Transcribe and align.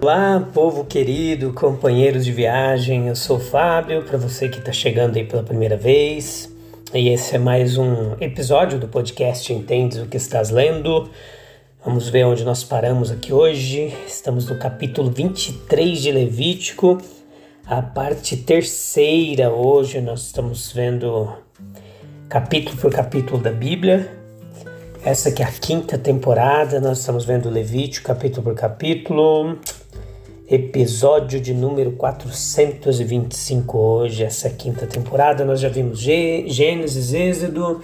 Olá, 0.00 0.48
povo 0.54 0.84
querido, 0.84 1.52
companheiros 1.52 2.24
de 2.24 2.30
viagem. 2.30 3.08
Eu 3.08 3.16
sou 3.16 3.36
o 3.36 3.40
Fábio, 3.40 4.04
para 4.04 4.16
você 4.16 4.48
que 4.48 4.60
está 4.60 4.72
chegando 4.72 5.16
aí 5.16 5.24
pela 5.24 5.42
primeira 5.42 5.76
vez. 5.76 6.48
E 6.94 7.08
esse 7.08 7.34
é 7.34 7.38
mais 7.38 7.76
um 7.76 8.12
episódio 8.20 8.78
do 8.78 8.86
podcast 8.86 9.52
Entendes 9.52 9.98
o 9.98 10.06
que 10.06 10.16
estás 10.16 10.50
lendo. 10.50 11.10
Vamos 11.84 12.08
ver 12.08 12.24
onde 12.24 12.44
nós 12.44 12.62
paramos 12.62 13.10
aqui 13.10 13.32
hoje. 13.32 13.92
Estamos 14.06 14.48
no 14.48 14.56
capítulo 14.56 15.10
23 15.10 16.00
de 16.00 16.12
Levítico, 16.12 16.98
a 17.66 17.82
parte 17.82 18.36
terceira. 18.36 19.50
Hoje 19.50 20.00
nós 20.00 20.26
estamos 20.26 20.72
vendo 20.72 21.28
capítulo 22.28 22.76
por 22.76 22.92
capítulo 22.92 23.42
da 23.42 23.50
Bíblia. 23.50 24.16
Essa 25.04 25.28
aqui 25.28 25.42
é 25.42 25.46
a 25.46 25.52
quinta 25.52 25.98
temporada, 25.98 26.80
nós 26.80 27.00
estamos 27.00 27.24
vendo 27.24 27.50
Levítico 27.50 28.06
capítulo 28.06 28.44
por 28.44 28.54
capítulo 28.54 29.58
episódio 30.50 31.38
de 31.38 31.52
número 31.52 31.92
425 31.92 33.76
hoje, 33.76 34.24
essa 34.24 34.48
quinta 34.48 34.86
temporada. 34.86 35.44
Nós 35.44 35.60
já 35.60 35.68
vimos 35.68 35.98
Gênesis, 35.98 37.12
Êxodo, 37.12 37.82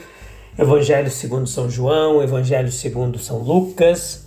Evangelho 0.59 1.11
segundo 1.11 1.47
São 1.47 1.69
João, 1.69 2.23
Evangelho 2.23 2.73
segundo 2.73 3.19
São 3.19 3.39
Lucas. 3.39 4.25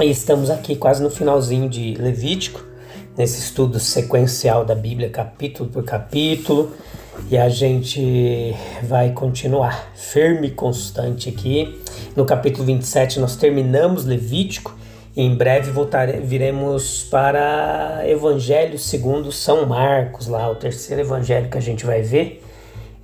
E 0.00 0.10
estamos 0.10 0.48
aqui 0.48 0.74
quase 0.74 1.02
no 1.02 1.10
finalzinho 1.10 1.68
de 1.68 1.94
Levítico, 1.96 2.64
nesse 3.14 3.40
estudo 3.40 3.78
sequencial 3.78 4.64
da 4.64 4.74
Bíblia, 4.74 5.10
capítulo 5.10 5.68
por 5.68 5.84
capítulo. 5.84 6.72
E 7.30 7.36
a 7.36 7.50
gente 7.50 8.54
vai 8.84 9.12
continuar 9.12 9.92
firme 9.94 10.46
e 10.46 10.50
constante 10.52 11.28
aqui. 11.28 11.78
No 12.16 12.24
capítulo 12.24 12.64
27 12.64 13.20
nós 13.20 13.36
terminamos 13.36 14.06
Levítico 14.06 14.77
em 15.20 15.34
breve 15.34 15.72
voltare, 15.72 16.20
viremos 16.20 17.02
para 17.02 18.04
Evangelho 18.06 18.78
segundo 18.78 19.32
São 19.32 19.66
Marcos, 19.66 20.28
lá 20.28 20.48
o 20.48 20.54
terceiro 20.54 21.02
evangelho 21.02 21.50
que 21.50 21.58
a 21.58 21.60
gente 21.60 21.84
vai 21.84 22.02
ver. 22.02 22.40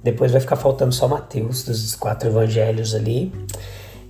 Depois 0.01 0.31
vai 0.31 0.41
ficar 0.41 0.55
faltando 0.55 0.95
só 0.95 1.09
Mateus, 1.09 1.65
dos 1.65 1.97
quatro 1.97 2.29
evangelhos 2.29 2.95
ali. 2.95 3.33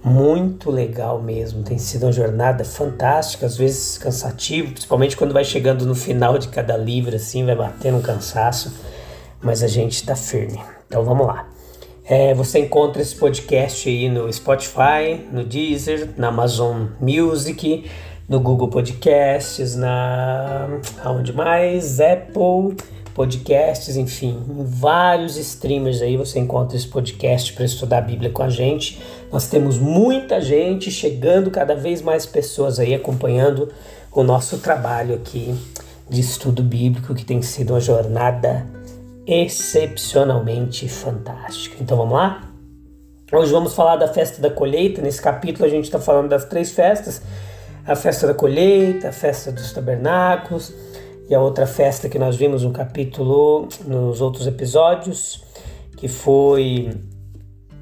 Muito 0.04 0.70
legal 0.70 1.22
mesmo, 1.22 1.62
tem 1.62 1.78
sido 1.78 2.02
uma 2.02 2.12
jornada 2.12 2.62
fantástica, 2.62 3.46
às 3.46 3.56
vezes 3.56 3.96
cansativo, 3.96 4.72
principalmente 4.72 5.16
quando 5.16 5.32
vai 5.32 5.42
chegando 5.42 5.86
no 5.86 5.94
final 5.94 6.36
de 6.36 6.48
cada 6.48 6.76
livro, 6.76 7.16
assim, 7.16 7.42
vai 7.46 7.56
batendo 7.56 7.96
um 7.96 8.02
cansaço, 8.02 8.70
mas 9.40 9.62
a 9.62 9.66
gente 9.66 9.92
está 9.92 10.14
firme. 10.14 10.60
Então 10.86 11.06
vamos 11.06 11.26
lá. 11.26 11.53
É, 12.06 12.34
você 12.34 12.58
encontra 12.58 13.00
esse 13.00 13.16
podcast 13.16 13.88
aí 13.88 14.10
no 14.10 14.30
Spotify, 14.30 15.24
no 15.32 15.42
Deezer, 15.42 16.10
na 16.18 16.28
Amazon 16.28 16.88
Music, 17.00 17.90
no 18.28 18.38
Google 18.40 18.68
Podcasts, 18.68 19.74
na 19.74 20.68
aonde 21.02 21.32
mais? 21.32 22.00
Apple 22.00 22.76
Podcasts, 23.14 23.96
enfim, 23.96 24.38
em 24.50 24.64
vários 24.64 25.38
streamers 25.38 26.02
aí 26.02 26.16
você 26.16 26.38
encontra 26.38 26.76
esse 26.76 26.88
podcast 26.88 27.54
para 27.54 27.64
estudar 27.64 27.98
a 27.98 28.02
Bíblia 28.02 28.30
com 28.30 28.42
a 28.42 28.50
gente. 28.50 29.00
Nós 29.32 29.48
temos 29.48 29.78
muita 29.78 30.42
gente 30.42 30.90
chegando, 30.90 31.50
cada 31.50 31.74
vez 31.74 32.02
mais 32.02 32.26
pessoas 32.26 32.78
aí 32.78 32.92
acompanhando 32.92 33.72
o 34.12 34.22
nosso 34.22 34.58
trabalho 34.58 35.14
aqui 35.14 35.54
de 36.10 36.20
estudo 36.20 36.62
bíblico, 36.62 37.14
que 37.14 37.24
tem 37.24 37.40
sido 37.40 37.72
uma 37.72 37.80
jornada 37.80 38.66
excepcionalmente 39.26 40.88
fantástico. 40.88 41.76
Então 41.80 41.96
vamos 41.96 42.14
lá? 42.14 42.50
Hoje 43.32 43.52
vamos 43.52 43.74
falar 43.74 43.96
da 43.96 44.08
festa 44.08 44.40
da 44.40 44.50
colheita. 44.50 45.00
Nesse 45.00 45.20
capítulo 45.20 45.64
a 45.64 45.68
gente 45.68 45.84
está 45.84 45.98
falando 45.98 46.28
das 46.28 46.44
três 46.44 46.72
festas: 46.72 47.22
a 47.86 47.96
festa 47.96 48.26
da 48.26 48.34
colheita, 48.34 49.08
a 49.08 49.12
festa 49.12 49.50
dos 49.50 49.72
tabernáculos 49.72 50.72
e 51.28 51.34
a 51.34 51.40
outra 51.40 51.66
festa 51.66 52.08
que 52.08 52.18
nós 52.18 52.36
vimos 52.36 52.62
no 52.62 52.70
capítulo, 52.70 53.68
nos 53.86 54.20
outros 54.20 54.46
episódios, 54.46 55.42
que 55.96 56.06
foi 56.06 56.90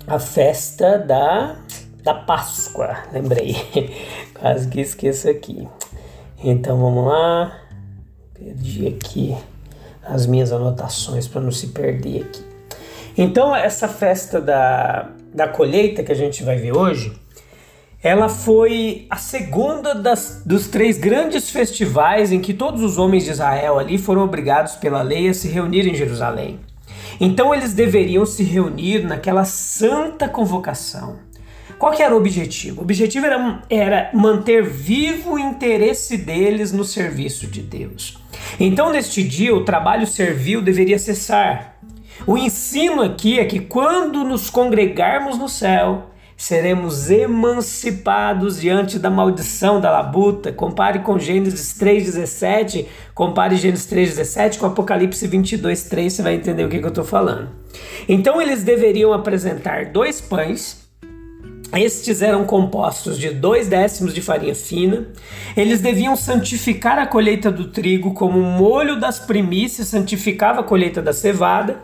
a 0.07 0.19
festa 0.19 0.97
da, 0.97 1.57
da 2.05 2.15
Páscoa. 2.15 2.99
Lembrei, 3.13 3.57
quase 4.39 4.69
que 4.69 4.81
esqueço 4.81 5.29
aqui. 5.29 5.69
Então 6.45 6.81
vamos 6.81 7.07
lá, 7.07 7.61
perdi 8.35 8.87
aqui 8.87 9.37
as 10.05 10.27
minhas 10.27 10.53
anotações 10.53 11.29
para 11.29 11.41
não 11.41 11.51
se 11.51 11.69
perder 11.69 12.23
aqui. 12.25 12.43
Então, 13.17 13.55
essa 13.55 13.89
festa 13.89 14.41
da, 14.41 15.11
da 15.33 15.49
colheita 15.49 16.03
que 16.03 16.13
a 16.13 16.15
gente 16.15 16.43
vai 16.43 16.57
ver 16.57 16.77
hoje, 16.77 17.13
ela 18.03 18.29
foi 18.29 19.07
a 19.09 19.17
segunda 19.17 19.95
das, 19.95 20.43
dos 20.45 20.67
três 20.67 20.99
grandes 20.99 21.51
festivais 21.51 22.33
em 22.33 22.41
que 22.41 22.53
todos 22.53 22.83
os 22.83 22.99
homens 22.99 23.25
de 23.25 23.31
Israel 23.31 23.79
ali 23.79 23.97
foram 23.97 24.25
obrigados 24.25 24.75
pela 24.75 25.03
lei 25.03 25.29
a 25.29 25.35
se 25.35 25.49
reunir 25.49 25.87
em 25.87 25.95
Jerusalém. 25.95 26.59
Então 27.21 27.55
eles 27.55 27.75
deveriam 27.75 28.27
se 28.27 28.43
reunir 28.43 29.05
naquela 29.05 29.45
santa 29.45 30.29
convocação. 30.29 31.19
Qual 31.79 31.93
que 31.93 32.03
era 32.03 32.15
o 32.15 32.19
objetivo? 32.19 32.81
O 32.81 32.85
objetivo 32.85 33.27
era, 33.27 33.63
era 33.69 34.11
manter 34.15 34.65
vivo 34.65 35.35
o 35.35 35.39
interesse 35.39 36.17
deles 36.17 36.73
no 36.73 36.85
serviço 36.85 37.47
de 37.47 37.61
Deus. 37.61 38.22
Então, 38.59 38.91
neste 38.91 39.23
dia, 39.23 39.55
o 39.55 39.65
trabalho 39.65 40.07
servil 40.07 40.63
deveria 40.63 40.99
cessar. 40.99 41.77
O 42.27 42.37
ensino 42.37 43.03
aqui 43.03 43.39
é 43.39 43.45
que 43.45 43.61
quando 43.61 44.25
nos 44.25 44.51
congregarmos 44.51 45.39
no 45.39 45.49
céu, 45.49 46.11
seremos 46.37 47.11
emancipados 47.11 48.61
diante 48.61 48.99
da 48.99 49.09
maldição 49.09 49.81
da 49.81 49.91
labuta. 49.91 50.53
Compare 50.53 51.01
com 51.01 51.19
Gênesis 51.19 51.77
3,17, 51.79 52.87
compare 53.15 53.57
Gênesis 53.57 53.87
3,17 53.91 54.59
com 54.59 54.67
Apocalipse 54.67 55.29
22,3, 55.29 56.11
você 56.11 56.23
vai 56.23 56.35
entender 56.35 56.65
o 56.65 56.69
que, 56.69 56.79
que 56.79 56.85
eu 56.85 56.89
estou 56.89 57.05
falando. 57.05 57.49
Então, 58.09 58.41
eles 58.41 58.63
deveriam 58.63 59.13
apresentar 59.13 59.87
dois 59.87 60.21
pães 60.21 60.82
estes 61.75 62.21
eram 62.21 62.45
compostos 62.45 63.19
de 63.19 63.31
dois 63.31 63.69
décimos 63.69 64.13
de 64.13 64.21
farinha 64.21 64.55
fina. 64.55 65.07
Eles 65.57 65.81
deviam 65.81 66.15
santificar 66.15 66.99
a 66.99 67.07
colheita 67.07 67.51
do 67.51 67.69
trigo 67.69 68.13
como 68.13 68.39
o 68.39 68.43
molho 68.43 69.01
das 69.01 69.19
primícias 69.19 69.89
santificava 69.89 70.61
a 70.61 70.65
colheita 70.65 71.01
da 71.01 71.13
cevada. 71.13 71.81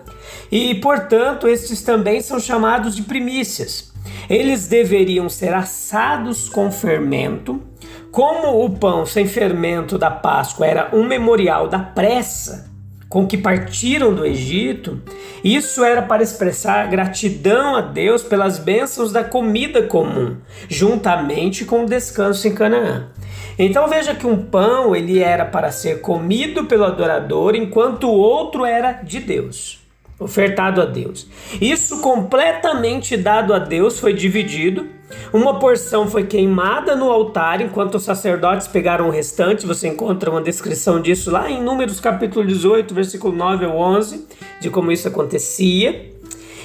E, 0.53 0.75
portanto, 0.76 1.49
estes 1.49 1.82
também 1.82 2.21
são 2.21 2.38
chamados 2.38 2.94
de 2.94 3.03
primícias. 3.03 3.93
Eles 4.28 4.69
deveriam 4.69 5.28
ser 5.28 5.54
assados 5.54 6.49
com 6.49 6.70
fermento. 6.70 7.62
Como 8.10 8.65
o 8.65 8.70
pão 8.70 9.06
sem 9.06 9.26
fermento 9.26 9.97
da 9.97 10.10
Páscoa 10.10 10.66
era 10.66 10.91
um 10.93 11.05
memorial 11.05 11.69
da 11.69 11.78
pressa 11.78 12.68
com 13.08 13.26
que 13.26 13.38
partiram 13.38 14.12
do 14.12 14.26
Egito, 14.26 15.00
isso 15.42 15.82
era 15.82 16.02
para 16.02 16.22
expressar 16.22 16.88
gratidão 16.88 17.74
a 17.74 17.80
Deus 17.80 18.22
pelas 18.22 18.58
bênçãos 18.58 19.10
da 19.12 19.25
comida 19.25 19.82
comum, 19.82 20.37
juntamente 20.69 21.64
com 21.64 21.84
o 21.84 21.87
descanso 21.87 22.46
em 22.46 22.55
Canaã. 22.55 23.08
Então 23.58 23.88
veja 23.88 24.14
que 24.14 24.26
um 24.26 24.37
pão 24.37 24.94
ele 24.94 25.20
era 25.20 25.44
para 25.44 25.72
ser 25.72 26.00
comido 26.00 26.66
pelo 26.66 26.84
adorador, 26.84 27.55
enquanto 27.56 28.05
o 28.05 28.14
outro 28.14 28.64
era 28.64 28.93
de 28.93 29.20
Deus, 29.20 29.81
ofertado 30.20 30.82
a 30.82 30.84
Deus. 30.84 31.26
Isso 31.61 32.00
completamente 32.00 33.16
dado 33.16 33.54
a 33.54 33.58
Deus 33.58 33.99
foi 33.99 34.12
dividido 34.12 34.98
uma 35.32 35.58
porção 35.58 36.06
foi 36.06 36.26
queimada 36.26 36.96
no 36.96 37.10
altar, 37.10 37.60
enquanto 37.60 37.96
os 37.96 38.02
sacerdotes 38.02 38.66
pegaram 38.66 39.08
o 39.08 39.10
restante. 39.10 39.66
Você 39.66 39.88
encontra 39.88 40.31
uma 40.31 40.40
descrição 40.40 41.00
disso 41.00 41.31
lá 41.31 41.50
em 41.50 41.62
Números 41.62 42.00
capítulo 42.00 42.46
18, 42.46 42.94
versículo 42.94 43.34
9 43.34 43.66
ao 43.66 43.76
11, 43.76 44.26
de 44.60 44.70
como 44.70 44.93
isso 44.93 45.08
acontecia. 45.08 46.12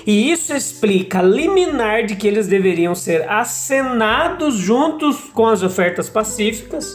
E 0.05 0.31
isso 0.31 0.53
explica 0.53 1.19
a 1.19 1.23
liminar 1.23 2.05
de 2.05 2.15
que 2.15 2.27
eles 2.27 2.47
deveriam 2.47 2.93
ser 2.93 3.29
acenados 3.29 4.55
juntos 4.55 5.29
com 5.33 5.47
as 5.47 5.63
ofertas 5.63 6.09
pacíficas. 6.09 6.93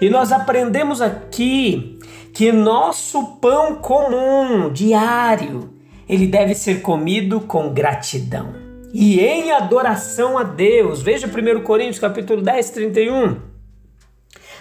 E 0.00 0.08
nós 0.08 0.30
aprendemos 0.32 1.00
aqui 1.00 1.98
que 2.32 2.52
nosso 2.52 3.36
pão 3.36 3.76
comum, 3.76 4.72
diário, 4.72 5.70
ele 6.08 6.26
deve 6.26 6.54
ser 6.54 6.80
comido 6.80 7.40
com 7.40 7.72
gratidão. 7.72 8.63
E 8.94 9.18
em 9.18 9.50
adoração 9.50 10.38
a 10.38 10.44
Deus. 10.44 11.02
Veja 11.02 11.26
1 11.26 11.62
Coríntios 11.62 11.98
capítulo 11.98 12.40
10, 12.40 12.70
31. 12.70 13.36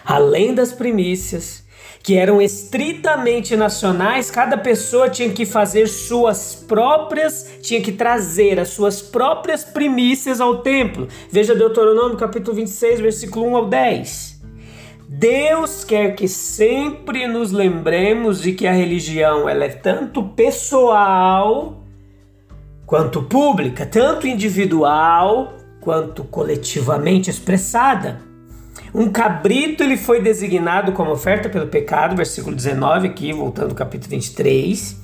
Além 0.04 0.56
das 0.56 0.74
primícias, 0.74 1.64
que 2.02 2.18
eram 2.18 2.42
estritamente 2.42 3.56
nacionais, 3.56 4.32
cada 4.32 4.58
pessoa 4.58 5.08
tinha 5.08 5.30
que 5.30 5.46
fazer 5.46 5.88
suas 5.88 6.56
próprias, 6.56 7.60
tinha 7.62 7.80
que 7.80 7.92
trazer 7.92 8.60
as 8.60 8.70
suas 8.70 9.04
próprias 9.04 9.64
primícias 9.64 10.42
ao 10.42 10.64
templo. 10.64 11.08
Veja 11.32 11.54
Deuteronômio 11.54 12.18
capítulo 12.18 12.58
26, 12.58 13.02
versículo 13.02 13.48
1 13.50 13.56
ao 13.56 13.66
10. 13.68 14.42
Deus 15.08 15.84
quer 15.84 16.16
que 16.16 16.28
sempre 16.28 17.28
nos 17.28 17.52
lembremos 17.52 18.42
de 18.42 18.54
que 18.54 18.66
a 18.66 18.74
religião 18.74 19.48
ela 19.48 19.66
é 19.66 19.70
tanto 19.70 20.24
pessoal 20.30 21.83
quanto 22.86 23.24
pública, 23.24 23.86
tanto 23.86 24.28
individual 24.28 25.54
quanto 25.80 26.24
coletivamente 26.24 27.30
expressada. 27.30 28.22
Um 28.94 29.10
cabrito 29.10 29.84
ele 29.84 29.98
foi 29.98 30.22
designado 30.22 30.92
como 30.92 31.12
oferta 31.12 31.50
pelo 31.50 31.68
pecado, 31.68 32.16
versículo 32.16 32.56
19 32.56 33.08
aqui, 33.08 33.34
voltando 33.34 33.72
ao 33.72 33.76
capítulo 33.76 34.12
23. 34.12 35.02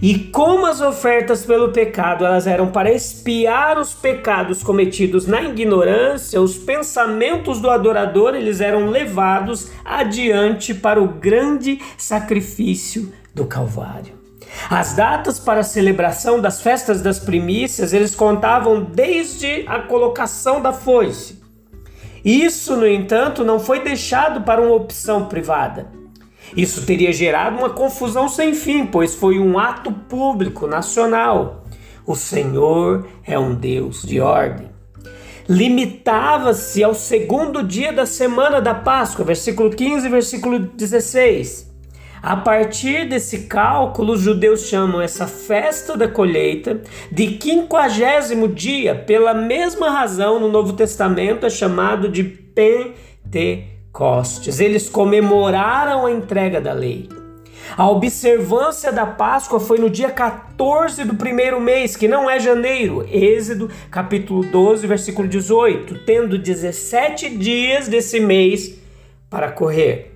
E 0.00 0.18
como 0.18 0.66
as 0.66 0.80
ofertas 0.80 1.44
pelo 1.44 1.72
pecado 1.72 2.24
elas 2.24 2.46
eram 2.46 2.68
para 2.68 2.92
expiar 2.92 3.78
os 3.78 3.94
pecados 3.94 4.62
cometidos 4.62 5.26
na 5.26 5.42
ignorância, 5.42 6.40
os 6.40 6.56
pensamentos 6.56 7.60
do 7.60 7.70
adorador 7.70 8.34
eles 8.34 8.60
eram 8.60 8.90
levados 8.90 9.70
adiante 9.84 10.74
para 10.74 11.02
o 11.02 11.08
grande 11.08 11.80
sacrifício 11.96 13.12
do 13.34 13.46
Calvário. 13.46 14.25
As 14.70 14.94
datas 14.94 15.38
para 15.38 15.60
a 15.60 15.64
celebração 15.64 16.40
das 16.40 16.60
festas 16.60 17.00
das 17.00 17.18
primícias 17.18 17.92
eles 17.92 18.14
contavam 18.14 18.82
desde 18.82 19.64
a 19.66 19.80
colocação 19.80 20.60
da 20.60 20.72
foice 20.72 21.46
isso, 22.28 22.74
no 22.74 22.88
entanto, 22.88 23.44
não 23.44 23.60
foi 23.60 23.84
deixado 23.84 24.40
para 24.40 24.60
uma 24.60 24.74
opção 24.74 25.26
privada. 25.26 25.86
Isso 26.56 26.84
teria 26.84 27.12
gerado 27.12 27.56
uma 27.56 27.70
confusão 27.70 28.28
sem 28.28 28.52
fim, 28.52 28.84
pois 28.84 29.14
foi 29.14 29.38
um 29.38 29.56
ato 29.56 29.92
público, 29.92 30.66
nacional. 30.66 31.62
O 32.04 32.16
Senhor 32.16 33.06
é 33.24 33.38
um 33.38 33.54
Deus 33.54 34.02
de 34.02 34.20
ordem. 34.20 34.68
Limitava-se 35.48 36.82
ao 36.82 36.96
segundo 36.96 37.62
dia 37.62 37.92
da 37.92 38.04
semana 38.04 38.60
da 38.60 38.74
Páscoa, 38.74 39.24
versículo 39.24 39.70
15 39.70 40.08
versículo 40.08 40.58
16. 40.58 41.65
A 42.26 42.36
partir 42.36 43.08
desse 43.08 43.42
cálculo, 43.42 44.14
os 44.14 44.20
judeus 44.20 44.62
chamam 44.62 45.00
essa 45.00 45.28
festa 45.28 45.96
da 45.96 46.08
colheita 46.08 46.80
de 47.08 47.28
quinquagésimo 47.28 48.48
dia, 48.48 48.96
pela 48.96 49.32
mesma 49.32 49.90
razão 49.90 50.40
no 50.40 50.48
Novo 50.48 50.72
Testamento 50.72 51.46
é 51.46 51.50
chamado 51.50 52.08
de 52.08 52.24
Pentecostes. 53.30 54.58
Eles 54.58 54.88
comemoraram 54.90 56.04
a 56.04 56.10
entrega 56.10 56.60
da 56.60 56.72
lei. 56.72 57.08
A 57.76 57.88
observância 57.88 58.90
da 58.90 59.06
Páscoa 59.06 59.60
foi 59.60 59.78
no 59.78 59.88
dia 59.88 60.10
14 60.10 61.04
do 61.04 61.14
primeiro 61.14 61.60
mês, 61.60 61.94
que 61.94 62.08
não 62.08 62.28
é 62.28 62.40
janeiro. 62.40 63.06
Êxodo, 63.08 63.70
capítulo 63.88 64.42
12, 64.42 64.84
versículo 64.84 65.28
18, 65.28 66.04
tendo 66.04 66.36
17 66.36 67.38
dias 67.38 67.86
desse 67.86 68.18
mês 68.18 68.80
para 69.30 69.52
correr. 69.52 70.10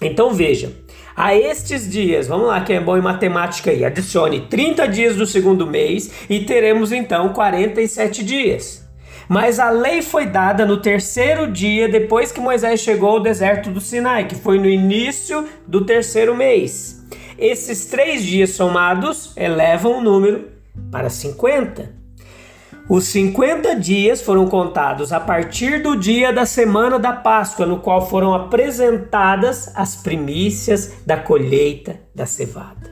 Então 0.00 0.32
veja, 0.32 0.72
a 1.18 1.34
estes 1.34 1.90
dias, 1.90 2.28
vamos 2.28 2.46
lá, 2.46 2.60
que 2.60 2.72
é 2.72 2.78
bom 2.78 2.96
em 2.96 3.00
matemática 3.00 3.72
aí, 3.72 3.84
adicione 3.84 4.42
30 4.42 4.86
dias 4.86 5.16
do 5.16 5.26
segundo 5.26 5.66
mês 5.66 6.12
e 6.30 6.44
teremos 6.44 6.92
então 6.92 7.30
47 7.30 8.22
dias. 8.22 8.88
Mas 9.28 9.58
a 9.58 9.68
lei 9.68 10.00
foi 10.00 10.26
dada 10.26 10.64
no 10.64 10.76
terceiro 10.76 11.50
dia 11.50 11.88
depois 11.88 12.30
que 12.30 12.38
Moisés 12.38 12.78
chegou 12.78 13.10
ao 13.10 13.20
deserto 13.20 13.68
do 13.68 13.80
Sinai, 13.80 14.28
que 14.28 14.36
foi 14.36 14.60
no 14.60 14.68
início 14.68 15.44
do 15.66 15.84
terceiro 15.84 16.36
mês. 16.36 17.04
Esses 17.36 17.86
três 17.86 18.22
dias 18.22 18.50
somados 18.50 19.36
elevam 19.36 19.98
o 19.98 20.00
número 20.00 20.46
para 20.88 21.10
50. 21.10 21.97
Os 22.88 23.04
50 23.08 23.76
dias 23.76 24.22
foram 24.22 24.46
contados 24.46 25.12
a 25.12 25.20
partir 25.20 25.82
do 25.82 25.94
dia 25.94 26.32
da 26.32 26.46
semana 26.46 26.98
da 26.98 27.12
Páscoa, 27.12 27.66
no 27.66 27.80
qual 27.80 28.08
foram 28.08 28.32
apresentadas 28.32 29.70
as 29.74 29.94
primícias 29.96 30.94
da 31.04 31.18
colheita 31.18 32.00
da 32.14 32.24
cevada. 32.24 32.90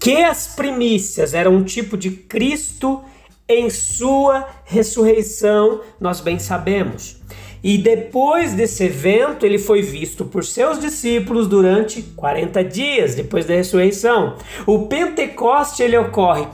Que 0.00 0.24
as 0.24 0.48
primícias 0.56 1.34
eram 1.34 1.54
um 1.54 1.62
tipo 1.62 1.96
de 1.96 2.10
Cristo 2.10 3.00
em 3.48 3.70
sua 3.70 4.48
ressurreição, 4.64 5.82
nós 6.00 6.20
bem 6.20 6.40
sabemos. 6.40 7.22
E 7.62 7.78
depois 7.78 8.54
desse 8.54 8.84
evento, 8.84 9.46
ele 9.46 9.58
foi 9.58 9.82
visto 9.82 10.24
por 10.24 10.44
seus 10.44 10.80
discípulos 10.80 11.46
durante 11.46 12.02
40 12.02 12.64
dias 12.64 13.14
depois 13.14 13.46
da 13.46 13.54
ressurreição. 13.54 14.36
O 14.66 14.86
Pentecoste 14.86 15.82
ele 15.82 15.96
ocorre 15.96 16.46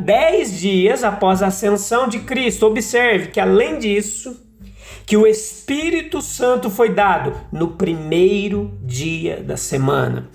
10 0.00 0.58
dias 0.58 1.04
após 1.04 1.42
a 1.42 1.48
ascensão 1.48 2.08
de 2.08 2.20
Cristo. 2.20 2.66
Observe 2.66 3.28
que 3.28 3.38
além 3.38 3.78
disso, 3.78 4.42
que 5.04 5.16
o 5.18 5.26
Espírito 5.26 6.22
Santo 6.22 6.70
foi 6.70 6.88
dado 6.88 7.34
no 7.52 7.72
primeiro 7.72 8.72
dia 8.82 9.42
da 9.42 9.56
semana. 9.56 10.30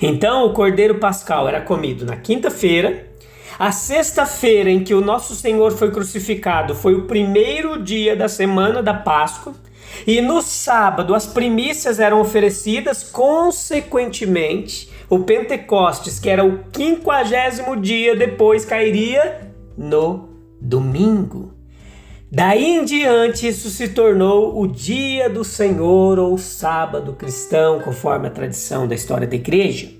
Então, 0.00 0.46
o 0.46 0.52
Cordeiro 0.52 0.96
Pascal 0.96 1.46
era 1.46 1.60
comido 1.60 2.04
na 2.04 2.16
quinta-feira, 2.16 3.06
a 3.58 3.70
sexta-feira 3.70 4.70
em 4.70 4.82
que 4.82 4.94
o 4.94 5.00
nosso 5.00 5.34
Senhor 5.34 5.72
foi 5.72 5.90
crucificado 5.90 6.74
foi 6.74 6.94
o 6.94 7.06
primeiro 7.06 7.82
dia 7.82 8.16
da 8.16 8.28
semana 8.28 8.82
da 8.82 8.94
Páscoa. 8.94 9.54
E 10.06 10.20
no 10.20 10.42
sábado 10.42 11.14
as 11.14 11.26
primícias 11.26 12.00
eram 12.00 12.20
oferecidas, 12.20 13.04
consequentemente, 13.04 14.90
o 15.08 15.20
Pentecostes, 15.20 16.18
que 16.18 16.28
era 16.28 16.44
o 16.44 16.64
quinquagésimo 16.72 17.76
dia 17.76 18.16
depois, 18.16 18.64
cairia 18.64 19.52
no 19.78 20.28
domingo. 20.60 21.54
Daí 22.30 22.64
em 22.64 22.84
diante, 22.84 23.46
isso 23.46 23.70
se 23.70 23.88
tornou 23.88 24.60
o 24.60 24.66
dia 24.66 25.30
do 25.30 25.44
Senhor 25.44 26.18
ou 26.18 26.36
sábado 26.36 27.12
cristão, 27.12 27.80
conforme 27.80 28.26
a 28.26 28.30
tradição 28.30 28.88
da 28.88 28.94
história 28.96 29.26
da 29.26 29.36
igreja. 29.36 29.92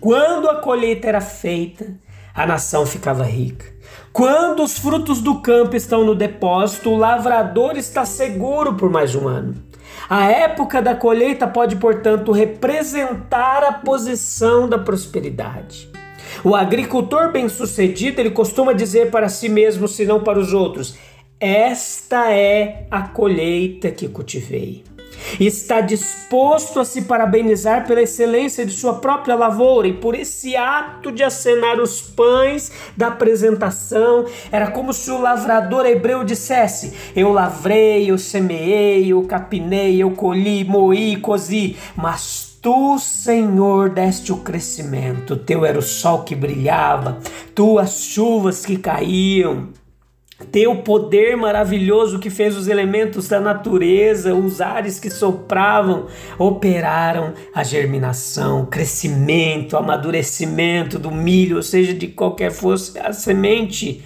Quando 0.00 0.48
a 0.48 0.56
colheita 0.56 1.06
era 1.06 1.20
feita, 1.20 1.86
a 2.38 2.46
nação 2.46 2.86
ficava 2.86 3.24
rica. 3.24 3.66
Quando 4.12 4.62
os 4.62 4.78
frutos 4.78 5.20
do 5.20 5.40
campo 5.40 5.74
estão 5.74 6.04
no 6.04 6.14
depósito, 6.14 6.90
o 6.90 6.96
lavrador 6.96 7.76
está 7.76 8.04
seguro 8.04 8.74
por 8.74 8.88
mais 8.88 9.12
um 9.16 9.26
ano. 9.26 9.56
A 10.08 10.30
época 10.30 10.80
da 10.80 10.94
colheita 10.94 11.48
pode, 11.48 11.74
portanto, 11.74 12.30
representar 12.30 13.64
a 13.64 13.72
posição 13.72 14.68
da 14.68 14.78
prosperidade. 14.78 15.90
O 16.44 16.54
agricultor 16.54 17.32
bem-sucedido, 17.32 18.20
ele 18.20 18.30
costuma 18.30 18.72
dizer 18.72 19.10
para 19.10 19.28
si 19.28 19.48
mesmo, 19.48 19.88
se 19.88 20.06
não 20.06 20.22
para 20.22 20.38
os 20.38 20.52
outros: 20.52 20.96
"Esta 21.40 22.30
é 22.30 22.86
a 22.88 23.02
colheita 23.02 23.90
que 23.90 24.06
cultivei" 24.06 24.84
está 25.38 25.80
disposto 25.80 26.80
a 26.80 26.84
se 26.84 27.02
parabenizar 27.02 27.86
pela 27.86 28.02
excelência 28.02 28.64
de 28.64 28.72
sua 28.72 28.94
própria 28.94 29.34
lavoura 29.34 29.88
e 29.88 29.92
por 29.92 30.14
esse 30.14 30.56
ato 30.56 31.10
de 31.12 31.22
acenar 31.22 31.80
os 31.80 32.00
pães 32.00 32.70
da 32.96 33.08
apresentação. 33.08 34.26
Era 34.50 34.70
como 34.70 34.92
se 34.92 35.10
o 35.10 35.20
lavrador 35.20 35.86
hebreu 35.86 36.24
dissesse: 36.24 36.92
Eu 37.14 37.32
lavrei, 37.32 38.10
eu 38.10 38.18
semeei, 38.18 39.08
eu 39.08 39.22
capinei, 39.22 40.02
eu 40.02 40.10
colhi, 40.10 40.64
moí, 40.64 41.16
cozi, 41.16 41.76
mas 41.96 42.48
Tu, 42.60 42.98
Senhor, 42.98 43.88
deste 43.88 44.32
o 44.32 44.38
crescimento, 44.38 45.36
teu 45.36 45.64
era 45.64 45.78
o 45.78 45.82
sol 45.82 46.24
que 46.24 46.34
brilhava, 46.34 47.18
tu 47.54 47.78
as 47.78 48.02
chuvas 48.02 48.66
que 48.66 48.76
caíam, 48.76 49.68
teu 50.44 50.76
poder 50.82 51.36
maravilhoso 51.36 52.18
que 52.18 52.30
fez 52.30 52.56
os 52.56 52.68
elementos 52.68 53.28
da 53.28 53.40
natureza, 53.40 54.34
os 54.34 54.60
ares 54.60 55.00
que 55.00 55.10
sopravam, 55.10 56.06
operaram 56.38 57.34
a 57.52 57.64
germinação, 57.64 58.64
crescimento, 58.64 59.76
amadurecimento 59.76 60.98
do 60.98 61.10
milho, 61.10 61.56
ou 61.56 61.62
seja, 61.62 61.92
de 61.92 62.06
qualquer 62.06 62.52
fosse 62.52 62.98
a 62.98 63.12
semente, 63.12 64.04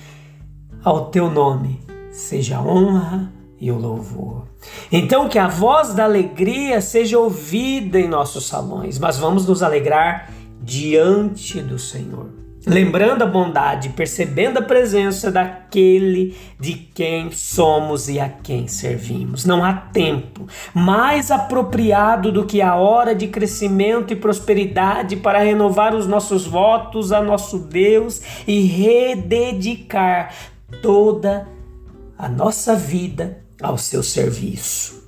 ao 0.82 1.10
teu 1.10 1.30
nome 1.30 1.80
seja 2.10 2.58
a 2.58 2.62
honra 2.62 3.32
e 3.60 3.70
o 3.70 3.78
louvor. 3.78 4.46
Então 4.90 5.28
que 5.28 5.38
a 5.38 5.48
voz 5.48 5.94
da 5.94 6.04
alegria 6.04 6.80
seja 6.80 7.18
ouvida 7.18 7.98
em 7.98 8.08
nossos 8.08 8.46
salões, 8.46 8.98
mas 8.98 9.18
vamos 9.18 9.46
nos 9.46 9.62
alegrar 9.62 10.30
diante 10.60 11.60
do 11.60 11.78
Senhor 11.78 12.41
lembrando 12.66 13.22
a 13.22 13.26
bondade, 13.26 13.90
percebendo 13.90 14.58
a 14.58 14.62
presença 14.62 15.30
daquele 15.30 16.36
de 16.58 16.74
quem 16.74 17.30
somos 17.30 18.08
e 18.08 18.20
a 18.20 18.28
quem 18.28 18.68
servimos. 18.68 19.44
Não 19.44 19.64
há 19.64 19.72
tempo 19.72 20.46
mais 20.74 21.30
apropriado 21.30 22.30
do 22.30 22.46
que 22.46 22.62
a 22.62 22.74
hora 22.76 23.14
de 23.14 23.28
crescimento 23.28 24.12
e 24.12 24.16
prosperidade 24.16 25.16
para 25.16 25.40
renovar 25.40 25.94
os 25.94 26.06
nossos 26.06 26.46
votos 26.46 27.12
a 27.12 27.20
nosso 27.20 27.58
Deus 27.58 28.22
e 28.46 28.62
rededicar 28.62 30.32
toda 30.80 31.48
a 32.16 32.28
nossa 32.28 32.76
vida 32.76 33.42
ao 33.60 33.76
seu 33.76 34.02
serviço. 34.02 35.01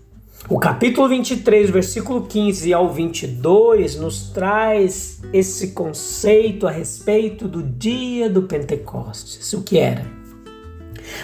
O 0.46 0.58
capítulo 0.58 1.08
23, 1.08 1.70
versículo 1.70 2.26
15 2.26 2.74
ao 2.74 2.92
22 2.92 3.96
nos 3.96 4.28
traz 4.28 5.22
esse 5.32 5.68
conceito 5.68 6.66
a 6.66 6.70
respeito 6.70 7.48
do 7.48 7.62
dia 7.62 8.28
do 8.28 8.42
Pentecostes. 8.42 9.54
O 9.54 9.62
que 9.62 9.78
era? 9.78 10.04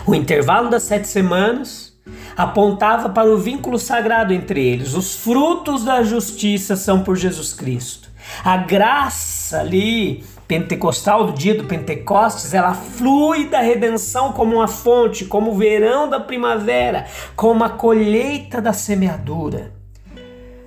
O 0.06 0.14
intervalo 0.14 0.70
das 0.70 0.84
sete 0.84 1.06
semanas 1.06 1.94
apontava 2.34 3.10
para 3.10 3.30
o 3.30 3.36
vínculo 3.36 3.78
sagrado 3.78 4.32
entre 4.32 4.66
eles. 4.66 4.94
Os 4.94 5.14
frutos 5.16 5.84
da 5.84 6.02
justiça 6.02 6.74
são 6.74 7.02
por 7.02 7.14
Jesus 7.14 7.52
Cristo. 7.52 8.08
A 8.42 8.56
graça 8.56 9.60
ali 9.60 10.24
pentecostal, 10.50 11.26
do 11.26 11.32
dia 11.32 11.54
do 11.54 11.62
Pentecostes, 11.62 12.52
ela 12.52 12.74
flui 12.74 13.48
da 13.48 13.60
redenção 13.60 14.32
como 14.32 14.56
uma 14.56 14.66
fonte, 14.66 15.24
como 15.24 15.52
o 15.52 15.54
verão 15.54 16.10
da 16.10 16.18
primavera, 16.18 17.06
como 17.36 17.62
a 17.62 17.68
colheita 17.68 18.60
da 18.60 18.72
semeadura. 18.72 19.72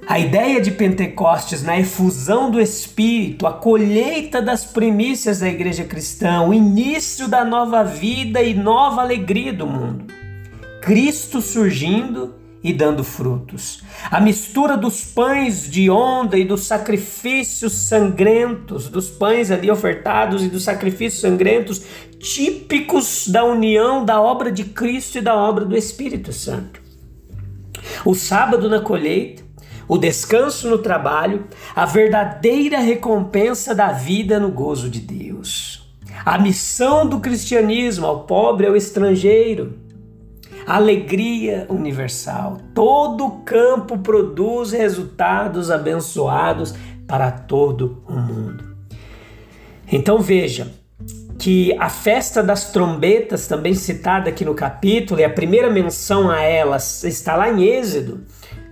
A 0.07 0.17
ideia 0.17 0.61
de 0.61 0.71
Pentecostes 0.71 1.63
na 1.63 1.77
efusão 1.77 2.49
do 2.49 2.61
Espírito, 2.61 3.45
a 3.45 3.51
colheita 3.51 4.41
das 4.41 4.63
primícias 4.63 5.39
da 5.39 5.49
igreja 5.49 5.83
cristã, 5.83 6.43
o 6.43 6.53
início 6.53 7.27
da 7.27 7.43
nova 7.43 7.83
vida 7.83 8.41
e 8.41 8.53
nova 8.53 9.01
alegria 9.01 9.51
do 9.51 9.67
mundo. 9.67 10.05
Cristo 10.81 11.41
surgindo 11.41 12.35
e 12.63 12.71
dando 12.71 13.03
frutos. 13.03 13.83
A 14.09 14.21
mistura 14.21 14.77
dos 14.77 15.03
pães 15.03 15.69
de 15.69 15.89
onda 15.89 16.37
e 16.37 16.45
dos 16.45 16.63
sacrifícios 16.65 17.73
sangrentos, 17.73 18.87
dos 18.87 19.09
pães 19.09 19.51
ali 19.51 19.69
ofertados 19.69 20.43
e 20.43 20.47
dos 20.47 20.63
sacrifícios 20.63 21.21
sangrentos, 21.21 21.83
típicos 22.19 23.27
da 23.27 23.43
união 23.43 24.05
da 24.05 24.21
obra 24.21 24.49
de 24.49 24.63
Cristo 24.63 25.17
e 25.17 25.21
da 25.21 25.35
obra 25.35 25.65
do 25.65 25.75
Espírito 25.75 26.31
Santo. 26.31 26.81
O 28.05 28.15
sábado 28.15 28.69
na 28.69 28.79
colheita, 28.79 29.43
o 29.87 29.97
descanso 29.97 30.69
no 30.69 30.77
trabalho, 30.77 31.45
a 31.75 31.85
verdadeira 31.85 32.79
recompensa 32.79 33.75
da 33.75 33.91
vida 33.91 34.39
no 34.39 34.49
gozo 34.49 34.89
de 34.89 35.01
Deus. 35.01 35.83
A 36.25 36.37
missão 36.37 37.05
do 37.05 37.19
cristianismo 37.19 38.05
ao 38.05 38.21
pobre, 38.21 38.65
ao 38.65 38.77
estrangeiro, 38.77 39.82
alegria 40.65 41.65
universal. 41.69 42.57
Todo 42.73 43.41
campo 43.45 43.97
produz 43.97 44.71
resultados 44.71 45.69
abençoados 45.69 46.73
para 47.07 47.31
todo 47.31 48.03
o 48.07 48.13
mundo. 48.13 48.75
Então 49.91 50.19
veja 50.19 50.71
que 51.37 51.75
a 51.77 51.89
festa 51.89 52.41
das 52.41 52.71
trombetas, 52.71 53.47
também 53.47 53.73
citada 53.73 54.29
aqui 54.29 54.45
no 54.45 54.55
capítulo, 54.55 55.19
e 55.19 55.23
a 55.23 55.29
primeira 55.29 55.69
menção 55.69 56.29
a 56.29 56.41
elas 56.41 57.03
está 57.03 57.35
lá 57.35 57.49
em 57.49 57.63
Êxodo, 57.63 58.23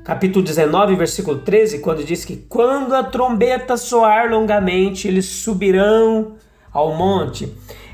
capítulo 0.03 0.43
19, 0.43 0.95
versículo 0.95 1.39
13, 1.39 1.79
quando 1.79 2.03
diz 2.03 2.23
que 2.23 2.37
quando 2.37 2.95
a 2.95 3.03
trombeta 3.03 3.75
soar 3.77 4.31
longamente, 4.31 5.07
eles 5.07 5.25
subirão 5.25 6.35
ao 6.73 6.95
monte 6.95 7.51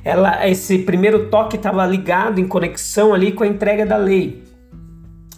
ela, 0.07 0.47
esse 0.47 0.79
primeiro 0.79 1.29
toque 1.29 1.57
estava 1.57 1.85
ligado 1.85 2.39
em 2.39 2.47
conexão 2.47 3.13
ali 3.13 3.33
com 3.33 3.43
a 3.43 3.47
entrega 3.47 3.85
da 3.85 3.97
lei. 3.97 4.41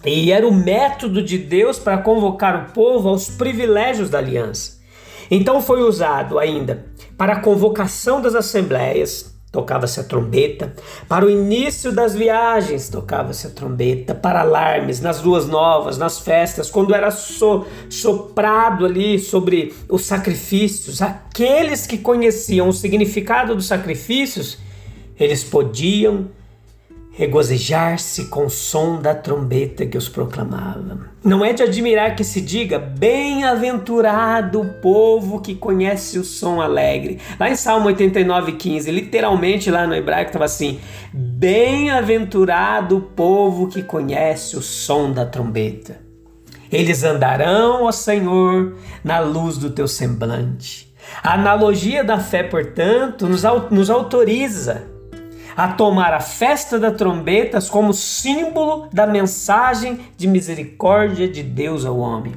E 0.05 0.31
era 0.31 0.47
o 0.47 0.53
método 0.53 1.23
de 1.23 1.39
Deus 1.39 1.79
para 1.79 1.97
convocar 1.97 2.67
o 2.69 2.71
povo 2.71 3.09
aos 3.09 3.31
privilégios 3.31 4.11
da 4.11 4.19
aliança. 4.19 4.79
Então 5.31 5.59
foi 5.59 5.81
usado 5.81 6.37
ainda 6.37 6.85
para 7.17 7.33
a 7.33 7.39
convocação 7.39 8.21
das 8.21 8.35
assembleias, 8.35 9.28
tocava-se 9.51 9.99
a 9.99 10.03
trombeta. 10.03 10.73
Para 11.07 11.25
o 11.25 11.29
início 11.29 11.91
das 11.91 12.15
viagens, 12.15 12.89
tocava-se 12.89 13.47
a 13.47 13.49
trombeta. 13.49 14.13
Para 14.13 14.41
alarmes, 14.41 15.01
nas 15.01 15.19
ruas 15.19 15.47
novas, 15.47 15.97
nas 15.97 16.19
festas, 16.19 16.69
quando 16.69 16.93
era 16.93 17.11
so, 17.11 17.65
soprado 17.89 18.85
ali 18.85 19.17
sobre 19.19 19.73
os 19.87 20.05
sacrifícios, 20.05 21.01
aqueles 21.01 21.87
que 21.87 21.97
conheciam 21.97 22.69
o 22.69 22.73
significado 22.73 23.55
dos 23.55 23.65
sacrifícios, 23.65 24.57
eles 25.19 25.43
podiam 25.43 26.27
regozijar-se 27.19 28.27
com 28.27 28.45
o 28.45 28.49
som 28.49 29.01
da 29.01 29.13
trombeta 29.13 29.85
que 29.85 29.97
os 29.97 30.07
proclamava. 30.07 31.09
Não 31.21 31.43
é 31.43 31.51
de 31.51 31.61
admirar 31.61 32.15
que 32.15 32.23
se 32.23 32.39
diga: 32.39 32.79
Bem-aventurado 32.79 34.61
o 34.61 34.73
povo 34.75 35.41
que 35.41 35.53
conhece 35.53 36.17
o 36.17 36.23
som 36.23 36.61
alegre. 36.61 37.19
Lá 37.37 37.49
em 37.49 37.57
Salmo 37.57 37.87
89, 37.87 38.53
15, 38.53 38.89
literalmente 38.89 39.69
lá 39.69 39.85
no 39.85 39.93
hebraico 39.93 40.29
estava 40.29 40.45
assim: 40.45 40.79
Bem-aventurado 41.11 42.95
o 42.95 43.01
povo 43.01 43.67
que 43.67 43.83
conhece 43.83 44.55
o 44.55 44.61
som 44.61 45.11
da 45.11 45.25
trombeta. 45.25 45.99
Eles 46.71 47.03
andarão, 47.03 47.83
ó 47.83 47.91
Senhor, 47.91 48.77
na 49.03 49.19
luz 49.19 49.57
do 49.57 49.71
teu 49.71 49.89
semblante. 49.89 50.89
A 51.21 51.33
analogia 51.33 52.01
da 52.01 52.17
fé, 52.17 52.43
portanto, 52.43 53.27
nos, 53.27 53.43
nos 53.71 53.89
autoriza 53.89 54.88
a 55.59 55.67
tomar 55.67 56.13
a 56.13 56.21
festa 56.21 56.79
das 56.79 56.95
trombetas 56.95 57.69
como 57.69 57.91
símbolo 57.91 58.87
da 58.93 59.05
mensagem 59.05 59.99
de 60.15 60.25
misericórdia 60.25 61.27
de 61.27 61.43
Deus 61.43 61.83
ao 61.83 61.99
homem. 61.99 62.33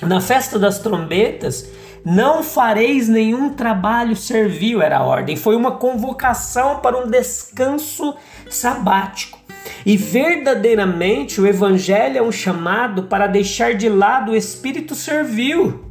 Na 0.00 0.22
festa 0.22 0.58
das 0.58 0.78
trombetas, 0.78 1.68
não 2.02 2.42
fareis 2.42 3.10
nenhum 3.10 3.50
trabalho 3.50 4.16
servil, 4.16 4.80
era 4.80 4.96
a 4.96 5.04
ordem. 5.04 5.36
Foi 5.36 5.54
uma 5.54 5.72
convocação 5.72 6.78
para 6.78 6.96
um 6.96 7.10
descanso 7.10 8.16
sabático. 8.48 9.38
E 9.84 9.98
verdadeiramente 9.98 11.38
o 11.38 11.46
Evangelho 11.46 12.16
é 12.16 12.22
um 12.22 12.32
chamado 12.32 13.02
para 13.02 13.26
deixar 13.26 13.74
de 13.74 13.90
lado 13.90 14.32
o 14.32 14.36
espírito 14.36 14.94
servil 14.94 15.85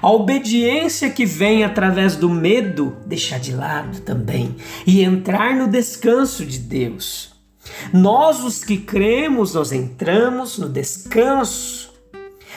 a 0.00 0.10
obediência 0.10 1.10
que 1.10 1.26
vem 1.26 1.64
através 1.64 2.16
do 2.16 2.28
medo, 2.28 2.96
deixar 3.06 3.38
de 3.38 3.52
lado 3.52 4.00
também 4.00 4.56
e 4.86 5.02
entrar 5.02 5.54
no 5.54 5.68
descanso 5.68 6.44
de 6.44 6.58
Deus. 6.58 7.32
Nós, 7.92 8.42
os 8.42 8.64
que 8.64 8.78
cremos, 8.78 9.54
nós 9.54 9.72
entramos 9.72 10.58
no 10.58 10.68
descanso. 10.68 11.92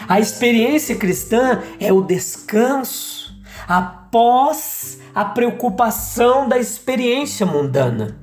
A 0.07 0.19
experiência 0.19 0.95
cristã 0.95 1.61
é 1.79 1.91
o 1.91 2.01
descanso 2.01 3.35
após 3.67 4.99
a 5.13 5.25
preocupação 5.25 6.47
da 6.47 6.57
experiência 6.57 7.45
mundana 7.45 8.21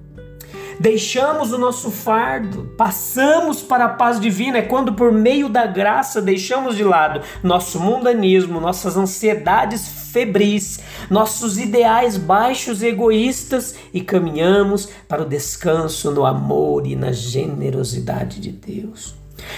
deixamos 0.79 1.53
o 1.53 1.59
nosso 1.59 1.91
fardo, 1.91 2.73
passamos 2.77 3.63
para 3.63 3.87
a 3.87 3.89
paz 3.89 4.21
divina, 4.21 4.59
é 4.59 4.63
quando 4.63 4.93
por 4.93 5.13
meio 5.13 5.49
da 5.49 5.67
graça 5.67 6.23
deixamos 6.23 6.77
de 6.77 6.85
lado 6.85 7.21
nosso 7.43 7.81
mundanismo, 7.81 8.61
nossas 8.61 8.97
ansiedades 8.97 9.89
febris, 10.13 10.81
nossos 11.11 11.59
ideais 11.59 12.17
baixos 12.17 12.83
e 12.83 12.87
egoístas 12.87 13.75
e 13.93 14.01
caminhamos 14.01 14.89
para 15.09 15.23
o 15.23 15.27
descanso 15.27 16.11
no 16.11 16.25
amor 16.25 16.87
e 16.87 16.97
na 16.97 17.13
generosidade 17.13 18.41
de 18.41 18.51
Deus. 18.51 19.15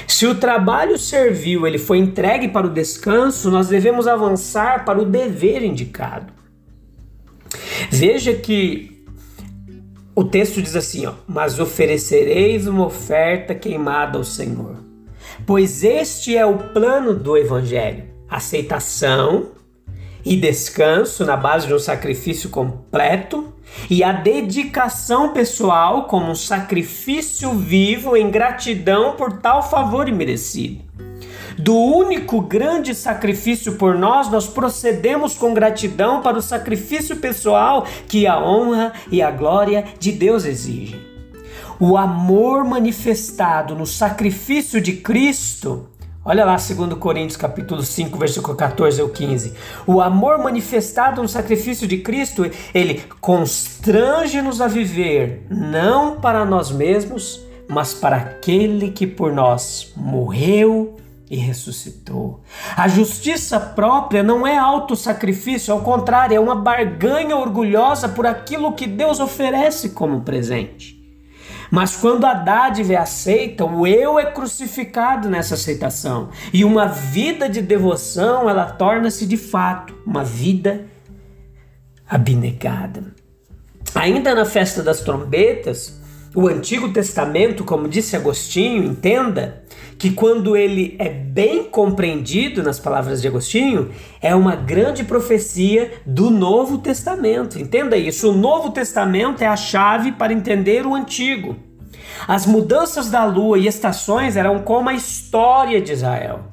Se 0.06 0.26
o 0.26 0.34
trabalho 0.34 0.98
serviu, 0.98 1.66
ele 1.66 1.78
foi 1.78 1.98
entregue 1.98 2.48
para 2.48 2.66
o 2.66 2.70
descanso, 2.70 3.50
nós 3.50 3.68
devemos 3.68 4.06
avançar 4.06 4.84
para 4.84 5.00
o 5.00 5.04
dever 5.04 5.62
indicado. 5.62 6.32
Veja 7.90 8.34
que 8.34 8.89
o 10.20 10.24
texto 10.24 10.60
diz 10.60 10.76
assim, 10.76 11.06
ó, 11.06 11.14
mas 11.26 11.58
oferecereis 11.58 12.66
uma 12.66 12.84
oferta 12.84 13.54
queimada 13.54 14.18
ao 14.18 14.24
Senhor. 14.24 14.76
Pois 15.46 15.82
este 15.82 16.36
é 16.36 16.44
o 16.44 16.58
plano 16.58 17.14
do 17.14 17.38
evangelho: 17.38 18.04
aceitação 18.28 19.52
e 20.22 20.36
descanso 20.36 21.24
na 21.24 21.38
base 21.38 21.66
de 21.66 21.72
um 21.72 21.78
sacrifício 21.78 22.50
completo 22.50 23.54
e 23.88 24.04
a 24.04 24.12
dedicação 24.12 25.32
pessoal 25.32 26.04
como 26.04 26.30
um 26.30 26.34
sacrifício 26.34 27.54
vivo 27.54 28.14
em 28.14 28.30
gratidão 28.30 29.16
por 29.16 29.40
tal 29.40 29.62
favor 29.62 30.06
imerecido 30.06 30.82
do 31.61 31.76
único 31.76 32.40
grande 32.40 32.95
sacrifício 32.95 33.75
por 33.75 33.95
nós, 33.95 34.31
nós 34.31 34.47
procedemos 34.47 35.35
com 35.35 35.52
gratidão 35.52 36.23
para 36.23 36.38
o 36.38 36.43
sacrifício 36.43 37.17
pessoal 37.17 37.87
que 38.09 38.26
a 38.26 38.43
honra 38.43 38.93
e 39.11 39.21
a 39.21 39.31
glória 39.31 39.85
de 39.99 40.11
Deus 40.11 40.45
exigem. 40.45 41.00
O 41.79 41.97
amor 41.97 42.64
manifestado 42.64 43.75
no 43.75 43.87
sacrifício 43.87 44.81
de 44.81 44.95
Cristo 44.95 45.87
Olha 46.23 46.45
lá, 46.45 46.57
2 46.57 46.99
Coríntios 46.99 47.38
capítulo 47.38 47.83
5, 47.83 48.19
versículo 48.19 48.55
14 48.55 49.00
ao 49.00 49.09
15. 49.09 49.55
O 49.87 50.02
amor 50.02 50.38
manifestado 50.38 51.23
no 51.23 51.29
sacrifício 51.29 51.88
de 51.88 51.97
Cristo, 51.97 52.49
ele 52.75 53.02
constrange-nos 53.23 54.61
a 54.61 54.69
viver 54.69 55.47
não 55.49 56.21
para 56.21 56.45
nós 56.45 56.71
mesmos, 56.71 57.40
mas 57.67 57.95
para 57.95 58.17
aquele 58.17 58.90
que 58.90 59.07
por 59.07 59.33
nós 59.33 59.95
morreu 59.97 61.00
e 61.30 61.37
ressuscitou. 61.37 62.42
A 62.76 62.88
justiça 62.88 63.60
própria 63.60 64.20
não 64.20 64.44
é 64.44 64.58
autossacrifício, 64.58 65.72
ao 65.72 65.80
contrário, 65.80 66.37
é 66.37 66.40
uma 66.40 66.56
barganha 66.56 67.37
orgulhosa 67.37 68.08
por 68.08 68.26
aquilo 68.26 68.72
que 68.72 68.87
Deus 68.87 69.20
oferece 69.20 69.90
como 69.90 70.22
presente. 70.22 70.99
Mas 71.70 71.94
quando 71.94 72.25
a 72.25 72.34
dádiva 72.34 72.94
é 72.94 72.96
aceita, 72.96 73.64
o 73.64 73.87
eu 73.87 74.18
é 74.18 74.26
crucificado 74.26 75.30
nessa 75.30 75.54
aceitação. 75.54 76.30
E 76.52 76.64
uma 76.64 76.87
vida 76.87 77.49
de 77.49 77.62
devoção, 77.62 78.50
ela 78.50 78.66
torna-se 78.66 79.25
de 79.25 79.37
fato 79.37 79.94
uma 80.04 80.25
vida 80.25 80.87
abnegada. 82.08 83.14
Ainda 83.94 84.34
na 84.34 84.44
festa 84.44 84.82
das 84.82 85.00
trombetas, 85.00 86.00
o 86.34 86.46
Antigo 86.46 86.92
Testamento, 86.92 87.64
como 87.64 87.88
disse 87.88 88.14
Agostinho, 88.14 88.84
entenda 88.84 89.64
que 89.99 90.12
quando 90.12 90.56
ele 90.56 90.94
é 90.99 91.08
bem 91.08 91.64
compreendido 91.64 92.62
nas 92.62 92.78
palavras 92.78 93.20
de 93.20 93.26
Agostinho, 93.26 93.90
é 94.22 94.34
uma 94.34 94.54
grande 94.54 95.02
profecia 95.02 95.92
do 96.06 96.30
Novo 96.30 96.78
Testamento. 96.78 97.58
Entenda 97.58 97.96
isso, 97.96 98.30
o 98.30 98.37
Novo 98.37 98.70
Testamento 98.70 99.42
é 99.42 99.46
a 99.46 99.56
chave 99.56 100.12
para 100.12 100.32
entender 100.32 100.87
o 100.87 100.94
Antigo. 100.94 101.56
As 102.28 102.46
mudanças 102.46 103.10
da 103.10 103.25
lua 103.25 103.58
e 103.58 103.66
estações 103.66 104.37
eram 104.37 104.60
como 104.60 104.88
a 104.88 104.94
história 104.94 105.80
de 105.80 105.92
Israel. 105.92 106.44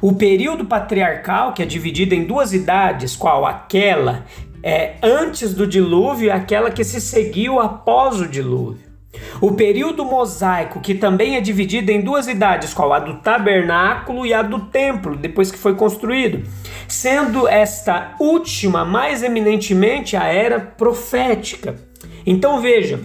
O 0.00 0.14
período 0.14 0.64
patriarcal, 0.64 1.52
que 1.52 1.62
é 1.62 1.66
dividido 1.66 2.14
em 2.14 2.24
duas 2.24 2.54
idades, 2.54 3.14
qual 3.14 3.44
aquela 3.44 4.24
é, 4.62 4.94
antes 5.02 5.52
do 5.52 5.66
dilúvio 5.66 6.28
e 6.28 6.30
aquela 6.30 6.70
que 6.70 6.82
se 6.82 7.00
seguiu 7.00 7.60
após 7.60 8.20
o 8.20 8.26
dilúvio. 8.26 8.87
O 9.40 9.52
período 9.52 10.04
mosaico, 10.04 10.80
que 10.80 10.94
também 10.94 11.36
é 11.36 11.40
dividido 11.40 11.90
em 11.90 12.00
duas 12.00 12.28
idades, 12.28 12.74
qual 12.74 12.92
a 12.92 12.98
do 12.98 13.20
tabernáculo 13.20 14.26
e 14.26 14.34
a 14.34 14.42
do 14.42 14.66
templo, 14.66 15.16
depois 15.16 15.50
que 15.50 15.58
foi 15.58 15.74
construído, 15.74 16.42
sendo 16.86 17.48
esta 17.48 18.14
última 18.20 18.84
mais 18.84 19.22
eminentemente 19.22 20.16
a 20.16 20.24
era 20.24 20.60
profética. 20.60 21.76
Então 22.26 22.60
veja, 22.60 23.00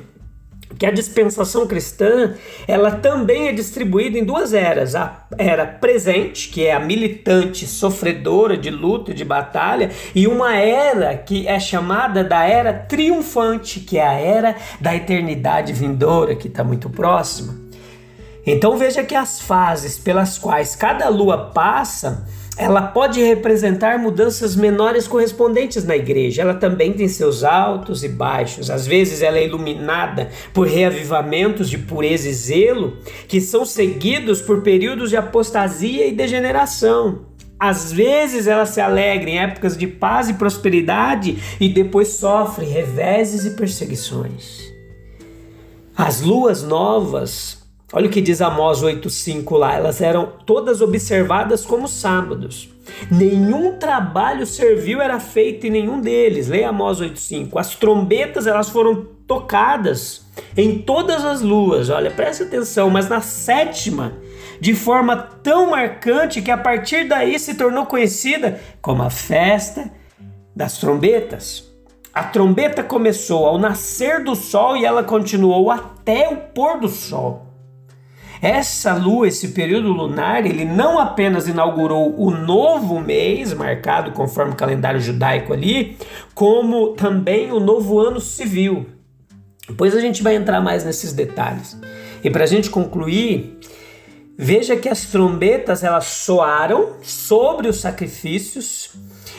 que 0.78 0.86
a 0.86 0.92
dispensação 0.92 1.68
cristã 1.68 2.34
ela 2.68 2.92
também 2.92 3.48
é 3.48 3.52
distribuída 3.52 4.18
em 4.18 4.24
duas 4.24 4.54
eras: 4.54 4.96
a 4.96 5.26
era 5.38 5.66
presente, 5.66 6.50
que 6.50 6.66
é 6.66 6.74
a 6.74 6.80
militante 6.80 7.66
sofredora 7.68 8.58
de 8.58 8.70
luta 8.70 9.12
e 9.12 9.14
de 9.14 9.26
batalha, 9.26 9.92
e 10.14 10.28
uma 10.28 10.56
era 10.56 11.16
que 11.18 11.48
é 11.48 11.60
chamada 11.60 12.24
da 12.24 12.44
era 12.44 12.74
triunfante, 12.74 13.80
que 13.80 13.98
é 13.98 14.08
a 14.08 14.14
era 14.14 14.56
da 14.80 14.96
eternidade 14.96 15.74
vindoura, 15.74 16.36
que 16.36 16.48
está 16.48 16.64
muito 16.64 16.90
próxima. 16.90 17.63
Então 18.46 18.78
veja 18.78 19.04
que 19.04 19.16
as 19.16 19.40
fases 19.40 19.98
pelas 19.98 20.38
quais 20.38 20.76
cada 20.76 21.08
lua 21.10 21.52
passa 21.54 22.26
ela 22.56 22.84
pode 22.84 23.20
representar 23.20 23.98
mudanças 23.98 24.56
menores 24.56 25.08
correspondentes 25.08 25.84
na 25.84 25.96
igreja. 25.96 26.44
Ela 26.44 26.54
também 26.54 26.94
tem 26.94 27.08
seus 27.08 27.44
altos 27.44 28.04
e 28.04 28.10
baixos. 28.10 28.70
Às 28.70 28.86
vezes 28.86 29.22
ela 29.22 29.38
é 29.38 29.46
iluminada 29.46 30.30
por 30.54 30.68
reavivamentos 30.68 31.68
de 31.70 31.80
pureza 31.80 32.30
e 32.30 32.34
zelo, 32.34 32.98
que 33.28 33.42
são 33.42 33.66
seguidos 33.66 34.40
por 34.40 34.62
períodos 34.62 35.10
de 35.10 35.18
apostasia 35.18 36.06
e 36.06 36.12
degeneração. 36.12 37.26
Às 37.60 37.92
vezes 37.92 38.46
ela 38.46 38.66
se 38.66 38.82
alegra 38.82 39.30
em 39.30 39.40
épocas 39.40 39.76
de 39.76 39.88
paz 39.88 40.30
e 40.30 40.34
prosperidade 40.34 41.38
e 41.60 41.70
depois 41.70 42.10
sofre 42.10 42.66
reveses 42.66 43.46
e 43.46 43.52
perseguições. 43.52 44.62
As 45.96 46.22
luas 46.22 46.62
novas 46.62 47.63
Olha 47.96 48.08
o 48.08 48.10
que 48.10 48.22
diz 48.22 48.42
Amós 48.42 48.82
8,5 48.82 49.56
lá. 49.56 49.76
Elas 49.76 50.02
eram 50.02 50.34
todas 50.48 50.82
observadas 50.82 51.64
como 51.64 51.88
sábados. 51.88 52.68
Nenhum 53.12 53.78
trabalho 53.78 54.48
servil 54.48 55.00
era 55.00 55.20
feito 55.20 55.68
em 55.68 55.70
nenhum 55.70 56.02
deles. 56.02 56.48
Leia 56.48 56.70
Amós 56.70 57.00
8,5. 57.00 57.52
As 57.56 57.76
trombetas 57.76 58.48
elas 58.48 58.70
foram 58.70 59.06
tocadas 59.28 60.26
em 60.58 60.80
todas 60.80 61.24
as 61.24 61.42
luas. 61.42 61.92
Olha, 61.92 62.10
preste 62.10 62.42
atenção, 62.42 62.90
mas 62.90 63.08
na 63.08 63.22
sétima, 63.22 64.14
de 64.60 64.74
forma 64.74 65.16
tão 65.16 65.70
marcante 65.70 66.42
que 66.42 66.50
a 66.50 66.58
partir 66.58 67.08
daí 67.08 67.38
se 67.38 67.54
tornou 67.54 67.86
conhecida 67.86 68.60
como 68.82 69.04
a 69.04 69.12
festa 69.12 69.92
das 70.56 70.80
trombetas. 70.80 71.72
A 72.12 72.24
trombeta 72.24 72.84
começou 72.84 73.46
ao 73.46 73.60
nascer 73.60 74.24
do 74.24 74.36
sol 74.36 74.76
e 74.76 74.84
ela 74.84 75.04
continuou 75.04 75.70
até 75.70 76.28
o 76.30 76.38
pôr 76.38 76.80
do 76.80 76.88
sol. 76.88 77.53
Essa 78.44 78.94
lua, 78.94 79.30
esse 79.30 79.54
período 79.54 79.94
lunar, 79.94 80.46
ele 80.46 80.66
não 80.66 81.00
apenas 81.00 81.48
inaugurou 81.48 82.14
o 82.20 82.30
novo 82.30 83.00
mês, 83.00 83.54
marcado 83.54 84.12
conforme 84.12 84.52
o 84.52 84.58
calendário 84.58 85.00
judaico 85.00 85.54
ali, 85.54 85.98
como 86.36 86.90
também 86.90 87.54
o 87.54 87.60
novo 87.62 87.98
ano 87.98 88.20
civil. 88.20 88.86
Depois 89.66 89.96
a 89.96 90.02
gente 90.02 90.22
vai 90.22 90.36
entrar 90.36 90.60
mais 90.60 90.84
nesses 90.84 91.14
detalhes. 91.14 91.80
E 92.22 92.30
para 92.30 92.44
a 92.44 92.48
gente 92.48 92.70
concluir, 92.70 93.60
veja 94.38 94.76
que 94.76 94.90
as 94.90 95.06
trombetas 95.06 95.82
elas 95.82 96.08
soaram 96.08 96.98
sobre 97.02 97.70
os 97.70 97.80
sacrifícios 97.80 98.92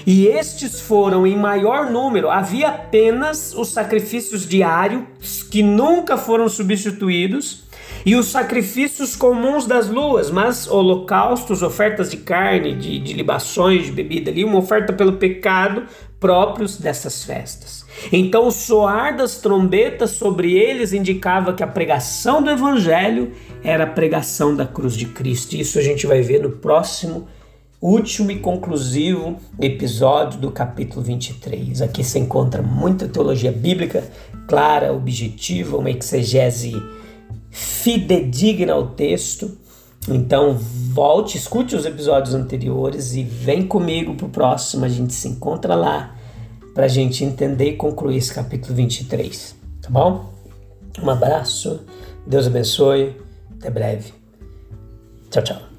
e 0.06 0.28
estes 0.28 0.80
foram 0.80 1.26
em 1.26 1.36
maior 1.36 1.90
número. 1.90 2.30
Havia 2.30 2.68
apenas 2.68 3.52
os 3.52 3.68
sacrifícios 3.68 4.48
diários 4.48 5.42
que 5.42 5.62
nunca 5.62 6.16
foram 6.16 6.48
substituídos 6.48 7.63
e 8.04 8.14
os 8.14 8.26
sacrifícios 8.26 9.16
comuns 9.16 9.66
das 9.66 9.88
luas, 9.88 10.30
mas 10.30 10.68
holocaustos, 10.68 11.62
ofertas 11.62 12.10
de 12.10 12.18
carne, 12.18 12.74
de, 12.74 12.98
de 12.98 13.12
libações, 13.14 13.86
de 13.86 13.92
bebida 13.92 14.30
ali, 14.30 14.44
uma 14.44 14.58
oferta 14.58 14.92
pelo 14.92 15.14
pecado 15.14 15.84
próprios 16.20 16.78
dessas 16.78 17.24
festas. 17.24 17.84
Então 18.12 18.46
o 18.46 18.50
soar 18.50 19.16
das 19.16 19.36
trombetas 19.38 20.10
sobre 20.10 20.52
eles 20.54 20.92
indicava 20.92 21.52
que 21.52 21.62
a 21.62 21.66
pregação 21.66 22.42
do 22.42 22.50
evangelho 22.50 23.32
era 23.62 23.84
a 23.84 23.86
pregação 23.86 24.54
da 24.54 24.66
cruz 24.66 24.94
de 24.94 25.06
Cristo. 25.06 25.54
Isso 25.54 25.78
a 25.78 25.82
gente 25.82 26.06
vai 26.06 26.20
ver 26.20 26.42
no 26.42 26.50
próximo 26.50 27.26
último 27.80 28.30
e 28.30 28.38
conclusivo 28.38 29.36
episódio 29.60 30.40
do 30.40 30.50
capítulo 30.50 31.02
23. 31.02 31.82
Aqui 31.82 32.02
se 32.02 32.18
encontra 32.18 32.62
muita 32.62 33.06
teologia 33.06 33.52
bíblica 33.52 34.04
clara, 34.48 34.92
objetiva, 34.92 35.76
uma 35.76 35.90
exegese 35.90 36.74
fidedigna 37.54 38.72
ao 38.72 38.88
texto. 38.88 39.56
Então 40.08 40.58
volte, 40.58 41.38
escute 41.38 41.74
os 41.74 41.86
episódios 41.86 42.34
anteriores 42.34 43.14
e 43.14 43.22
vem 43.22 43.66
comigo 43.66 44.14
para 44.14 44.26
o 44.26 44.28
próximo. 44.28 44.84
A 44.84 44.88
gente 44.88 45.14
se 45.14 45.28
encontra 45.28 45.74
lá 45.74 46.16
para 46.74 46.86
a 46.86 46.88
gente 46.88 47.24
entender 47.24 47.70
e 47.70 47.76
concluir 47.76 48.16
esse 48.16 48.34
capítulo 48.34 48.74
23. 48.74 49.54
Tá 49.80 49.88
bom? 49.88 50.32
Um 51.00 51.08
abraço, 51.08 51.80
Deus 52.26 52.46
abençoe, 52.46 53.16
até 53.58 53.70
breve. 53.70 54.12
Tchau, 55.30 55.42
tchau. 55.42 55.73